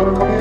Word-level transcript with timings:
Thank 0.00 0.34
you. 0.34 0.39